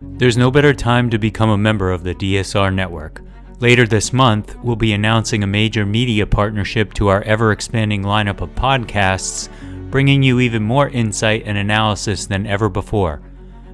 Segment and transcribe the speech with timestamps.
[0.00, 3.20] There's no better time to become a member of the DSR network.
[3.58, 8.40] Later this month, we'll be announcing a major media partnership to our ever expanding lineup
[8.40, 9.48] of podcasts,
[9.90, 13.20] bringing you even more insight and analysis than ever before.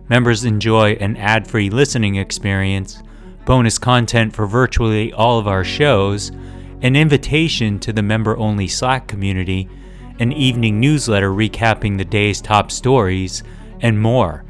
[0.09, 3.03] Members enjoy an ad free listening experience,
[3.45, 6.33] bonus content for virtually all of our shows,
[6.81, 9.69] an invitation to the member only Slack community,
[10.21, 13.43] an evening newsletter recapping the day's top stories,
[13.83, 14.43] and more.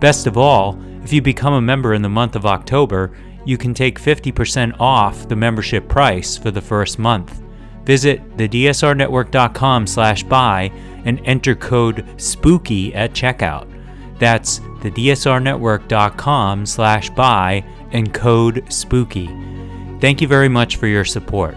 [0.00, 3.12] Best of all, if you become a member in the month of October,
[3.44, 7.42] you can take 50% off the membership price for the first month.
[7.84, 10.72] Visit thedsrnetwork.com slash buy
[11.04, 13.68] and enter code SPOOKY at checkout.
[14.18, 20.00] That's thedsrnetwork.com slash buy and code SPOOKY.
[20.00, 21.56] Thank you very much for your support.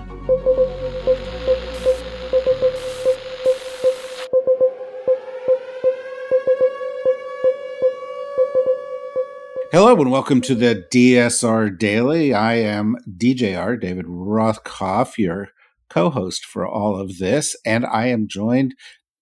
[9.80, 12.34] Hello and welcome to the DSR Daily.
[12.34, 15.49] I am DJR, David Rothkopf, your
[15.88, 17.55] co host for all of this.
[17.63, 18.74] And I am joined,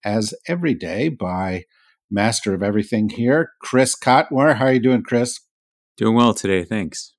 [0.02, 1.64] as every day, by
[2.10, 4.56] Master of Everything here, Chris Cotmore.
[4.56, 5.40] How are you doing, Chris?
[5.98, 7.12] Doing well today, thanks.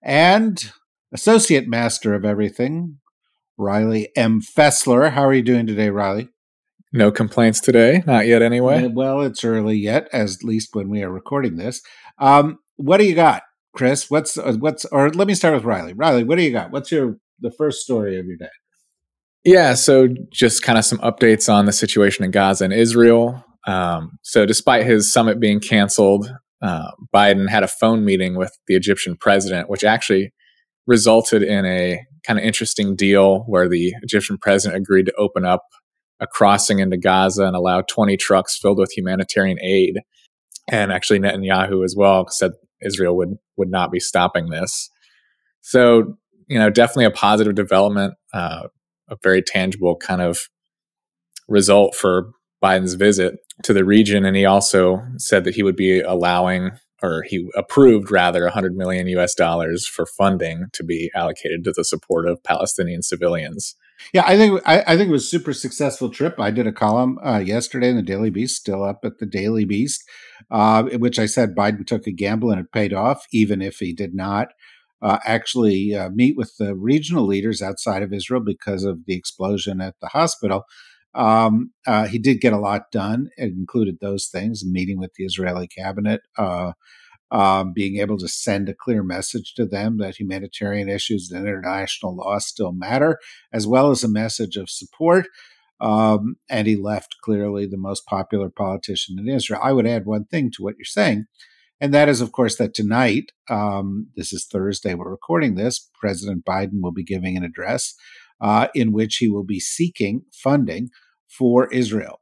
[0.00, 0.70] And
[1.12, 3.00] Associate Master of Everything,
[3.58, 4.40] Riley M.
[4.40, 5.10] Fessler.
[5.10, 6.28] How are you doing today, Riley?
[6.92, 8.84] No complaints today, not yet anyway.
[8.84, 11.82] Uh, well, it's early yet, as least when we are recording this.
[12.20, 13.42] Um, what do you got,
[13.74, 14.10] Chris?
[14.10, 15.94] What's uh, what's or let me start with Riley.
[15.94, 16.70] Riley, what do you got?
[16.70, 18.50] What's your the first story of your day?
[19.44, 23.42] Yeah, so just kind of some updates on the situation in Gaza and Israel.
[23.66, 26.30] Um, so, despite his summit being canceled,
[26.62, 30.32] uh, Biden had a phone meeting with the Egyptian president, which actually
[30.86, 35.62] resulted in a kind of interesting deal where the Egyptian president agreed to open up
[36.20, 40.00] a crossing into Gaza and allow 20 trucks filled with humanitarian aid
[40.70, 44.88] and actually Netanyahu as well said Israel would would not be stopping this.
[45.60, 46.16] So
[46.48, 48.68] you know, definitely a positive development, uh,
[49.08, 50.48] a very tangible kind of
[51.48, 52.30] result for
[52.62, 56.70] Biden's visit to the region, and he also said that he would be allowing
[57.02, 61.84] or he approved rather 100 million US dollars for funding to be allocated to the
[61.84, 63.74] support of Palestinian civilians.
[64.12, 66.38] Yeah, I think I, I think it was a super successful trip.
[66.38, 69.64] I did a column uh, yesterday in the Daily Beast, still up at the Daily
[69.64, 70.02] Beast,
[70.50, 73.76] uh, in which I said Biden took a gamble and it paid off, even if
[73.78, 74.48] he did not
[75.02, 79.80] uh, actually uh, meet with the regional leaders outside of Israel because of the explosion
[79.80, 80.64] at the hospital.
[81.14, 83.30] Um, uh, he did get a lot done.
[83.36, 86.72] It included those things: meeting with the Israeli cabinet, uh,
[87.30, 92.16] um, being able to send a clear message to them that humanitarian issues and international
[92.16, 93.18] law still matter,
[93.52, 95.26] as well as a message of support.
[95.80, 99.60] Um, and he left clearly the most popular politician in Israel.
[99.62, 101.26] I would add one thing to what you're saying,
[101.80, 106.44] and that is, of course, that tonight, um, this is Thursday, we're recording this, President
[106.44, 107.94] Biden will be giving an address
[108.40, 110.90] uh, in which he will be seeking funding
[111.26, 112.20] for Israel.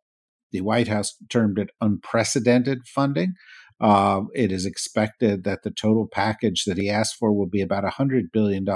[0.53, 3.35] The White House termed it unprecedented funding.
[3.81, 7.85] Uh, it is expected that the total package that he asked for will be about
[7.85, 8.67] $100 billion.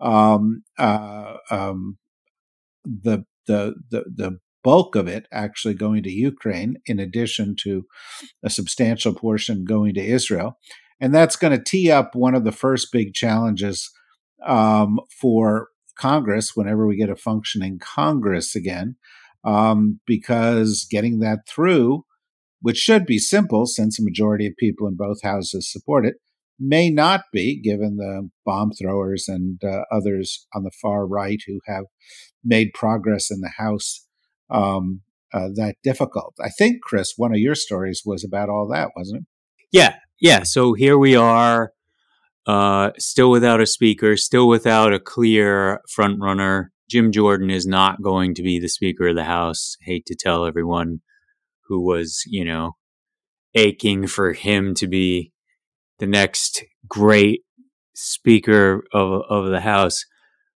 [0.00, 1.98] Um, uh, um,
[2.84, 7.84] the, the, the, the bulk of it actually going to Ukraine, in addition to
[8.42, 10.58] a substantial portion going to Israel.
[11.00, 13.90] And that's going to tee up one of the first big challenges
[14.46, 18.96] um, for Congress whenever we get a functioning Congress again,
[19.44, 22.04] um, because getting that through
[22.60, 26.16] which should be simple since a majority of people in both houses support it,
[26.58, 31.60] may not be, given the bomb throwers and uh, others on the far right who
[31.66, 31.84] have
[32.44, 34.06] made progress in the House
[34.50, 35.00] um,
[35.32, 36.34] uh, that difficult.
[36.40, 39.26] I think, Chris, one of your stories was about all that, wasn't it?
[39.72, 40.42] Yeah, yeah.
[40.42, 41.72] So here we are,
[42.46, 46.72] uh, still without a speaker, still without a clear front runner.
[46.90, 49.76] Jim Jordan is not going to be the Speaker of the House.
[49.82, 51.00] Hate to tell everyone
[51.70, 52.72] who was, you know,
[53.54, 55.32] aching for him to be
[56.00, 57.42] the next great
[57.94, 60.04] speaker of of the house.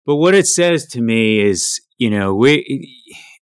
[0.06, 2.88] But what it says to me is, you know, we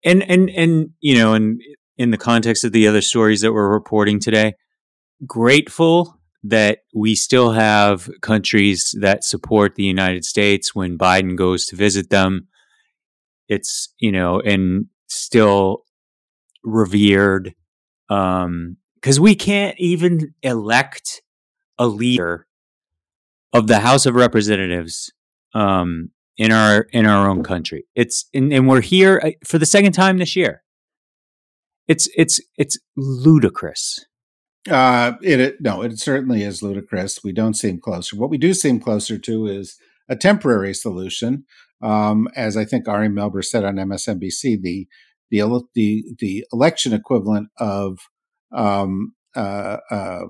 [0.03, 1.61] and and and you know, and
[1.99, 4.55] in the context of the other stories that we're reporting today,
[5.27, 11.77] grateful that we still have countries that support the United States when Biden goes to
[11.77, 12.49] visit them.
[13.49, 15.83] It's, you know, and still
[16.63, 17.55] revered
[18.09, 21.23] um because we can't even elect
[21.79, 22.47] a leader
[23.53, 25.13] of the House of Representatives
[25.55, 26.11] um
[26.41, 27.85] in our in our own country.
[27.95, 30.63] It's and, and we're here uh, for the second time this year.
[31.87, 34.07] It's it's it's ludicrous.
[34.71, 37.23] Uh, it, it, no, it certainly is ludicrous.
[37.23, 38.17] We don't seem closer.
[38.17, 39.79] What we do seem closer to is
[40.09, 41.45] a temporary solution.
[41.83, 44.87] Um, as I think Ari Melber said on MSNBC, the
[45.31, 45.41] the
[45.75, 47.99] the the election equivalent of
[48.53, 50.21] um, uh, uh,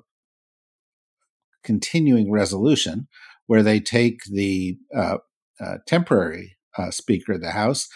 [1.64, 3.08] continuing resolution,
[3.46, 5.18] where they take the uh,
[5.60, 7.88] uh temporary uh, Speaker of the House,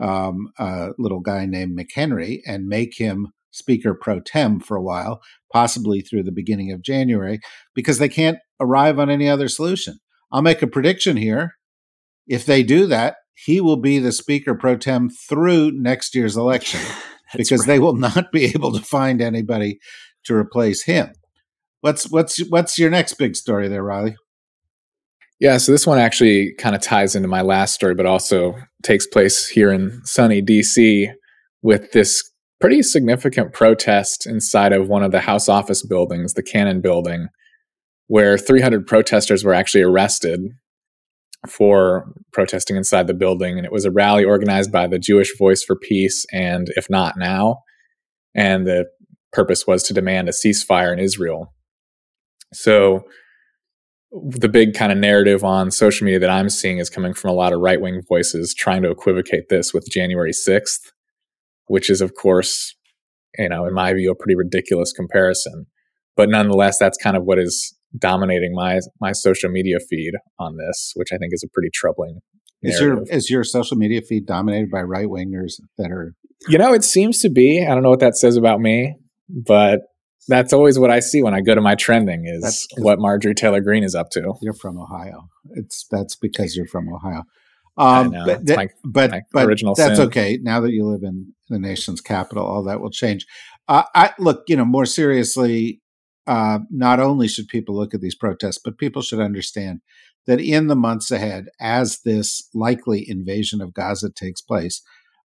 [0.00, 5.22] um, a little guy named McHenry, and make him Speaker pro tem for a while,
[5.52, 7.40] possibly through the beginning of January,
[7.74, 9.98] because they can't arrive on any other solution.
[10.30, 11.54] I'll make a prediction here.
[12.26, 16.80] If they do that, he will be the Speaker pro tem through next year's election
[17.36, 17.66] because right.
[17.66, 19.78] they will not be able to find anybody
[20.24, 21.12] to replace him.
[21.80, 24.16] What's what's what's your next big story there, Riley?
[25.38, 29.06] Yeah, so this one actually kind of ties into my last story, but also takes
[29.06, 31.12] place here in sunny DC
[31.60, 36.80] with this pretty significant protest inside of one of the House office buildings, the Cannon
[36.80, 37.28] building,
[38.06, 40.40] where 300 protesters were actually arrested
[41.46, 43.56] for protesting inside the building.
[43.56, 47.16] And it was a rally organized by the Jewish Voice for Peace and If Not
[47.16, 47.62] Now.
[48.34, 48.86] And the
[49.32, 51.52] purpose was to demand a ceasefire in Israel.
[52.52, 53.04] So,
[54.12, 57.34] the big kind of narrative on social media that I'm seeing is coming from a
[57.34, 60.92] lot of right wing voices trying to equivocate this with January 6th,
[61.66, 62.74] which is, of course,
[63.36, 65.66] you know, in my view, a pretty ridiculous comparison.
[66.16, 70.92] But nonetheless, that's kind of what is dominating my my social media feed on this,
[70.94, 72.20] which I think is a pretty troubling.
[72.62, 76.14] Is your is your social media feed dominated by right wingers that are?
[76.48, 77.64] You know, it seems to be.
[77.64, 78.96] I don't know what that says about me,
[79.28, 79.80] but
[80.28, 83.60] that's always what I see when I go to my trending is what Marjorie Taylor
[83.60, 84.34] Greene is up to.
[84.42, 85.28] You're from Ohio.
[85.52, 87.22] It's that's because you're from Ohio.
[87.78, 90.06] Um, but th- my, but, my but that's sin.
[90.06, 90.38] okay.
[90.42, 93.26] Now that you live in the nation's capital, all that will change.
[93.68, 95.82] Uh, I look, you know, more seriously.
[96.26, 99.80] Uh, not only should people look at these protests, but people should understand
[100.26, 104.82] that in the months ahead, as this likely invasion of Gaza takes place,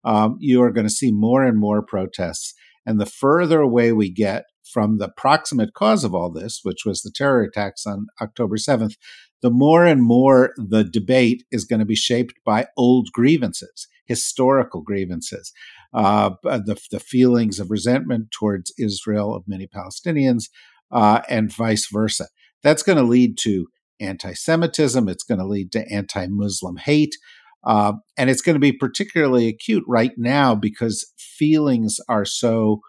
[0.04, 2.54] um, you are going to see more and more protests.
[2.84, 7.02] And the further away we get from the proximate cause of all this, which was
[7.02, 8.96] the terror attacks on October 7th,
[9.40, 14.82] the more and more the debate is going to be shaped by old grievances, historical
[14.82, 15.52] grievances,
[15.94, 20.44] uh, the, the feelings of resentment towards Israel of many Palestinians,
[20.90, 22.28] uh, and vice versa.
[22.62, 23.66] That's going to lead to
[24.00, 27.16] anti Semitism, it's going to lead to anti Muslim hate.
[27.64, 32.80] Uh, and it's going to be particularly acute right now because feelings are so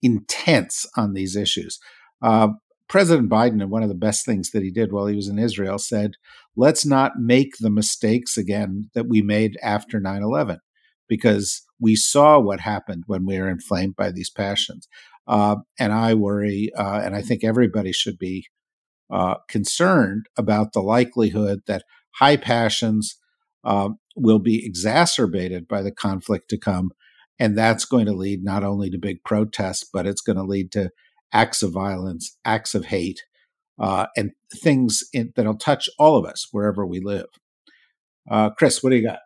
[0.00, 1.78] intense on these issues.
[2.22, 2.48] Uh,
[2.88, 5.38] President Biden, and one of the best things that he did while he was in
[5.38, 6.12] Israel, said,
[6.56, 10.58] let's not make the mistakes again that we made after 9 11,
[11.08, 14.88] because we saw what happened when we were inflamed by these passions.
[15.26, 18.46] Uh, and I worry, uh, and I think everybody should be
[19.10, 21.84] uh, concerned about the likelihood that
[22.16, 23.16] high passions
[23.64, 26.90] um, will be exacerbated by the conflict to come
[27.42, 30.70] and that's going to lead not only to big protests, but it's going to lead
[30.72, 30.90] to
[31.32, 33.24] acts of violence, acts of hate,
[33.80, 37.26] uh, and things in, that'll touch all of us wherever we live.
[38.30, 39.18] Uh, Chris, what do you got?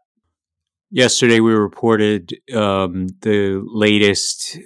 [0.91, 4.59] Yesterday, we reported um, the latest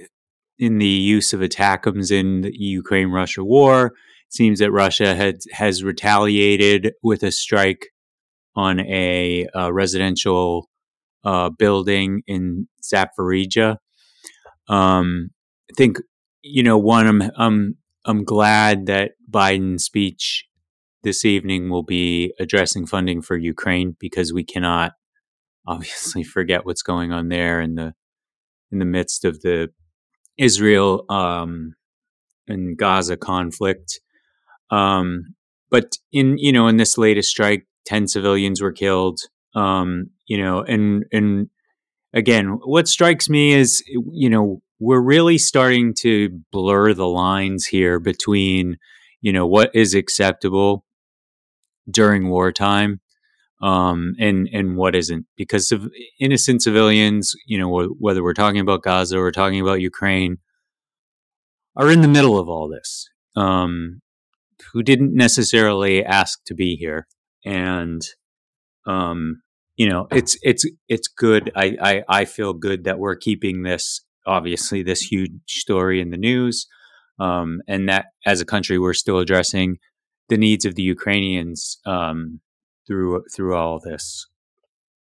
[0.60, 3.86] in the use of ATACMS in the Ukraine Russia war.
[3.86, 7.88] It seems that Russia had, has retaliated with a strike
[8.54, 10.68] on a, a residential
[11.24, 13.78] uh, building in Zaporizhia.
[14.68, 15.30] Um,
[15.70, 15.98] I think
[16.42, 17.06] you know one.
[17.06, 20.46] I'm I'm I'm glad that Biden's speech
[21.02, 24.92] this evening will be addressing funding for Ukraine because we cannot
[25.66, 27.94] obviously forget what's going on there in the
[28.70, 29.70] in the midst of the
[30.40, 31.74] Israel um,
[32.48, 34.00] and Gaza conflict.
[34.70, 35.34] Um,
[35.70, 39.20] but in you know in this latest strike, ten civilians were killed.
[39.54, 41.50] Um, you know, and and
[42.14, 48.00] again, what strikes me is you know we're really starting to blur the lines here
[48.00, 48.78] between
[49.20, 50.84] you know what is acceptable
[51.90, 53.00] during wartime
[53.60, 55.88] um, and and what isn't because of
[56.18, 60.38] innocent civilians you know whether we're talking about gaza or talking about ukraine
[61.76, 64.00] are in the middle of all this um,
[64.72, 67.06] who didn't necessarily ask to be here
[67.44, 68.02] and
[68.86, 69.42] um,
[69.80, 71.50] you know, it's it's it's good.
[71.56, 76.18] I, I I feel good that we're keeping this obviously this huge story in the
[76.18, 76.66] news,
[77.18, 79.78] um, and that as a country we're still addressing
[80.28, 82.40] the needs of the Ukrainians um,
[82.90, 84.26] through through all this.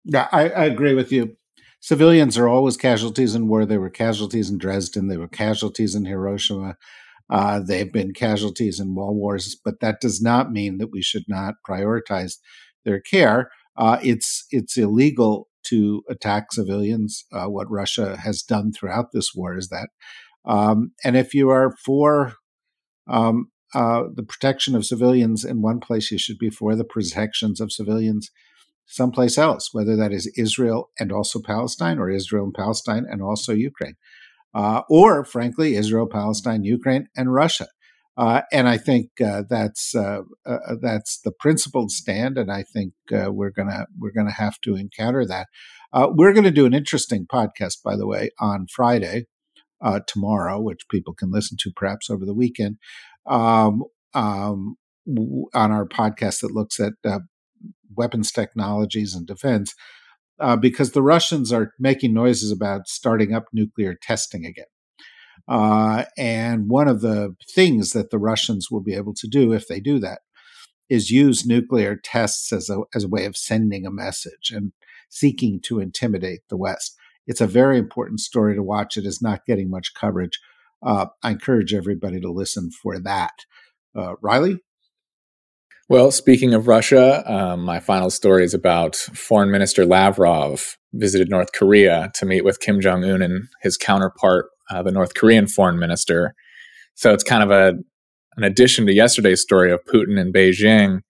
[0.05, 1.37] Yeah, I, I agree with you.
[1.81, 3.65] Civilians are always casualties in war.
[3.65, 5.09] They were casualties in Dresden.
[5.09, 6.77] They were casualties in Hiroshima.
[7.31, 11.25] Uh, they've been casualties in wall wars, but that does not mean that we should
[11.29, 12.35] not prioritize
[12.85, 13.51] their care.
[13.77, 17.25] Uh, it's it's illegal to attack civilians.
[17.33, 19.89] Uh, what Russia has done throughout this war is that.
[20.45, 22.35] Um, and if you are for
[23.09, 27.61] um, uh, the protection of civilians in one place, you should be for the protections
[27.61, 28.31] of civilians
[28.87, 33.53] someplace else, whether that is Israel and also Palestine, or Israel and Palestine and also
[33.53, 33.95] Ukraine,
[34.55, 37.69] uh, or frankly, Israel, Palestine, Ukraine, and Russia.
[38.17, 42.93] Uh, and I think uh, that's uh, uh, that's the principled stand, and I think
[43.11, 45.47] uh, we're gonna we're gonna have to encounter that.
[45.95, 49.25] we're going to do an interesting podcast, by the way, on Friday,
[50.07, 52.77] tomorrow, which people can listen to perhaps over the weekend,
[53.27, 54.77] um, um,
[55.55, 56.93] on our podcast that looks at
[57.95, 59.75] weapons technologies and defense,
[60.61, 64.67] because the Russians are making noises about starting up nuclear testing again.
[65.49, 69.67] Uh, and one of the things that the Russians will be able to do if
[69.67, 70.21] they do that
[70.89, 74.73] is use nuclear tests as a, as a way of sending a message and
[75.09, 76.97] seeking to intimidate the West.
[77.27, 78.97] It's a very important story to watch.
[78.97, 80.39] It is not getting much coverage.
[80.85, 83.33] Uh, I encourage everybody to listen for that.
[83.97, 84.59] Uh, Riley?
[85.89, 91.53] Well, speaking of Russia, um, my final story is about Foreign Minister Lavrov visited North
[91.53, 95.79] Korea to meet with Kim Jong Un and his counterpart uh, the North Korean foreign
[95.79, 96.35] minister.
[96.95, 97.75] So it's kind of a
[98.37, 101.01] an addition to yesterday's story of Putin and Beijing,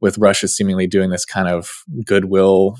[0.00, 1.70] with Russia seemingly doing this kind of
[2.04, 2.76] goodwill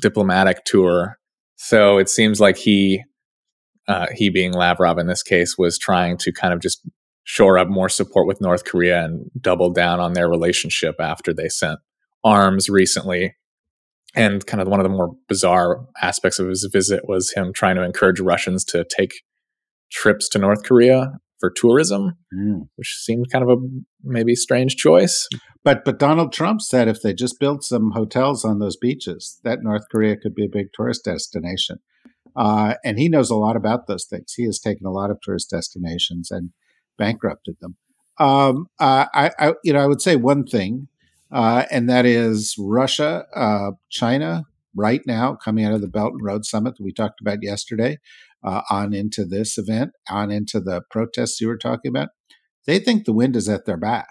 [0.00, 1.18] diplomatic tour.
[1.56, 3.02] So it seems like he,
[3.88, 6.86] uh, he being Lavrov in this case, was trying to kind of just
[7.24, 11.48] shore up more support with North Korea and double down on their relationship after they
[11.48, 11.78] sent
[12.24, 13.34] arms recently.
[14.14, 17.76] And kind of one of the more bizarre aspects of his visit was him trying
[17.76, 19.22] to encourage Russians to take
[19.90, 21.12] trips to North Korea
[21.42, 22.68] for tourism, mm.
[22.76, 23.62] which seemed kind of a
[24.04, 25.28] maybe strange choice.
[25.64, 29.62] But but Donald Trump said if they just built some hotels on those beaches, that
[29.62, 31.78] North Korea could be a big tourist destination.
[32.36, 34.34] Uh, and he knows a lot about those things.
[34.34, 36.50] He has taken a lot of tourist destinations and
[36.98, 37.76] bankrupted them.
[38.18, 40.88] Um, uh, I, I, you know, I would say one thing,
[41.30, 46.24] uh, and that is Russia, uh, China, right now coming out of the Belt and
[46.24, 47.98] Road Summit that we talked about yesterday,
[48.44, 52.10] uh, on into this event, on into the protests you were talking about,
[52.66, 54.08] they think the wind is at their back.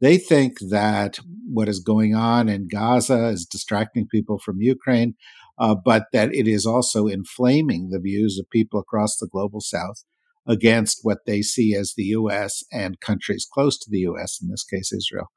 [0.00, 1.18] They think that
[1.48, 5.14] what is going on in Gaza is distracting people from Ukraine,
[5.58, 10.04] uh, but that it is also inflaming the views of people across the global south
[10.46, 12.62] against what they see as the U.S.
[12.72, 15.30] and countries close to the U.S., in this case, Israel.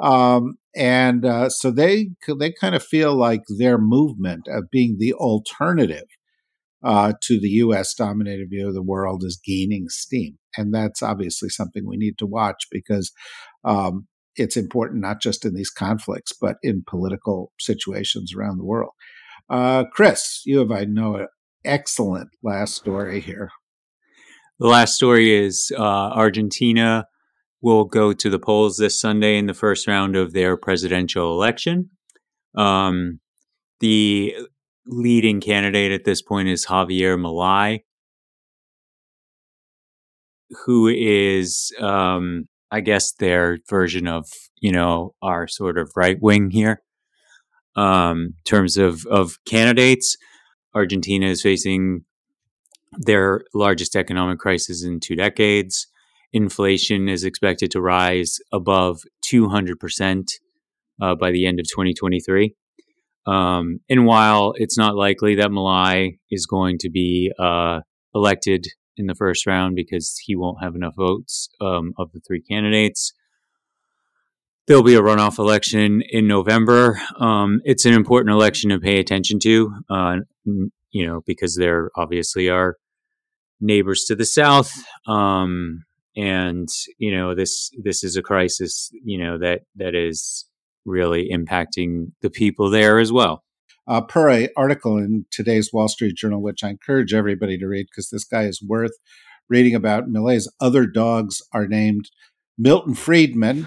[0.00, 5.12] Um, and uh, so they they kind of feel like their movement of being the
[5.14, 6.06] alternative
[6.82, 7.94] uh, to the U.S.
[7.94, 12.26] dominated view of the world is gaining steam, and that's obviously something we need to
[12.26, 13.12] watch because
[13.64, 18.92] um, it's important not just in these conflicts but in political situations around the world.
[19.50, 21.26] Uh, Chris, you have I know an
[21.64, 23.50] excellent last story here.
[24.60, 27.06] The last story is uh, Argentina
[27.60, 31.90] will go to the polls this Sunday in the first round of their presidential election.
[32.54, 33.20] Um,
[33.80, 34.36] the
[34.86, 37.80] leading candidate at this point is Javier Milei,
[40.64, 44.26] who is, um, I guess, their version of
[44.60, 46.82] you know our sort of right wing here.
[47.76, 50.16] Um, terms of of candidates,
[50.74, 52.04] Argentina is facing
[52.92, 55.86] their largest economic crisis in two decades.
[56.32, 60.28] Inflation is expected to rise above 200%
[61.00, 62.54] uh, by the end of 2023.
[63.26, 67.80] Um, and while it's not likely that Milei is going to be uh,
[68.14, 72.42] elected in the first round because he won't have enough votes um, of the three
[72.42, 73.12] candidates,
[74.70, 77.00] there'll be a runoff election in November.
[77.18, 82.48] Um, it's an important election to pay attention to, uh, you know, because there obviously
[82.48, 82.76] are
[83.60, 84.72] neighbors to the south.
[85.08, 85.82] Um,
[86.16, 90.44] and you know this this is a crisis you know that that is
[90.84, 93.42] really impacting the people there as well.
[93.88, 97.86] Uh, per a article in today's Wall Street Journal, which I encourage everybody to read
[97.90, 98.92] because this guy is worth
[99.48, 100.08] reading about.
[100.08, 102.10] Milei's other dogs are named
[102.56, 103.66] Milton Friedman,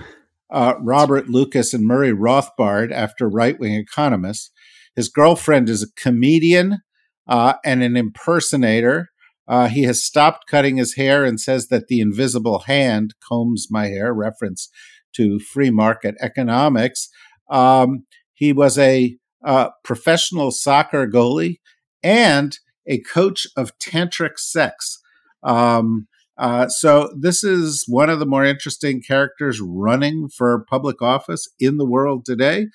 [0.53, 4.51] uh, Robert Lucas, and Murray Rothbard after right wing economists.
[4.95, 6.79] His girlfriend is a comedian
[7.27, 9.09] uh, and an impersonator.
[9.47, 13.87] Uh, he has stopped cutting his hair and says that the invisible hand combs my
[13.87, 14.69] hair, reference
[15.15, 17.09] to free market economics.
[17.49, 21.59] Um, he was a uh, professional soccer goalie
[22.03, 22.57] and
[22.87, 24.99] a coach of tantric sex.
[25.41, 26.07] Um,
[26.37, 31.77] Uh, so this is one of the more interesting characters running for public office in
[31.77, 32.67] the world today.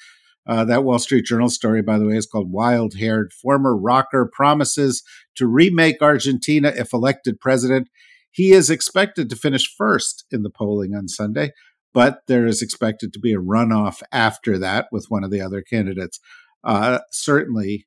[0.47, 4.31] Uh, that Wall Street Journal story, by the way, is called Wild Haired Former Rocker
[4.33, 5.03] Promises
[5.35, 7.89] to Remake Argentina if Elected President.
[8.31, 11.53] He is expected to finish first in the polling on Sunday,
[11.93, 15.61] but there is expected to be a runoff after that with one of the other
[15.61, 16.19] candidates.
[16.65, 17.87] Uh, certainly,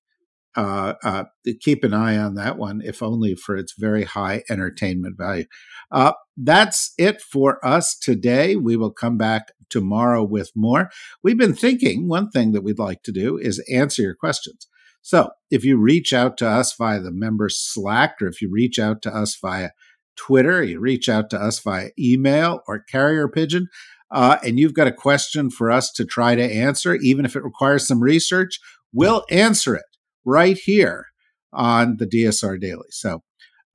[0.56, 1.24] uh, uh,
[1.62, 5.46] keep an eye on that one, if only for its very high entertainment value.
[5.92, 8.56] Uh, that's it for us today.
[8.56, 10.90] We will come back tomorrow with more.
[11.24, 14.68] We've been thinking one thing that we'd like to do is answer your questions.
[15.02, 18.78] So if you reach out to us via the member Slack, or if you reach
[18.78, 19.70] out to us via
[20.16, 23.68] Twitter, you reach out to us via email or carrier pigeon,
[24.12, 27.44] uh, and you've got a question for us to try to answer, even if it
[27.44, 28.60] requires some research,
[28.94, 29.86] we'll answer it
[30.26, 31.06] right here
[31.54, 32.88] on the DSR Daily.
[32.90, 33.24] So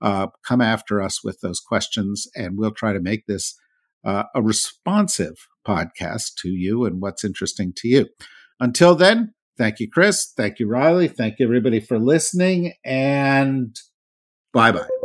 [0.01, 3.59] uh, come after us with those questions, and we'll try to make this
[4.05, 5.35] uh, a responsive
[5.67, 8.07] podcast to you and what's interesting to you.
[8.61, 10.33] Until then, thank you, Chris.
[10.37, 11.09] Thank you, Riley.
[11.09, 13.75] Thank you, everybody, for listening, and
[14.53, 14.96] bye bye.